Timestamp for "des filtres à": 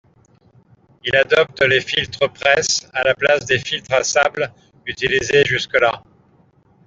3.45-4.03